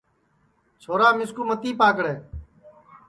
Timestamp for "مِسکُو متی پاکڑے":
1.17-2.13